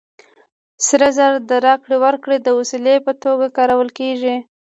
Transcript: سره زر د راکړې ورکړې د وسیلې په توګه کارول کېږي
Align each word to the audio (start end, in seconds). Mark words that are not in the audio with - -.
سره 0.87 1.07
زر 1.17 1.33
د 1.49 1.51
راکړې 1.65 1.97
ورکړې 2.05 2.37
د 2.41 2.47
وسیلې 2.59 2.95
په 3.05 3.11
توګه 3.23 3.45
کارول 3.57 3.89
کېږي 3.99 4.35